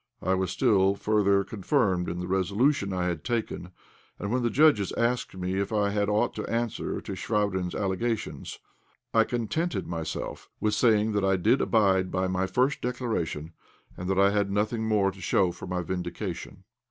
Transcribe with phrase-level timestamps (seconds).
[0.23, 3.69] I was still further confirmed in the resolution I had taken,
[4.17, 8.57] and when the judges asked me if I had aught to answer to Chvabrine's allegations,
[9.13, 13.53] I contented myself with saying that I did abide by my first declaration,
[13.95, 16.63] and that I had nothing more to show for my vindication.